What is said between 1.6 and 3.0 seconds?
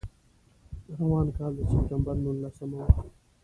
سپټمبر نولسمه وه.